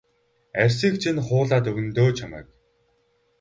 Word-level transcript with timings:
Арьсыг 0.61 0.93
чинь 1.01 1.23
хуулаад 1.25 1.65
өгнө 1.69 1.91
дөө 1.95 2.09
чамайг. 2.17 2.47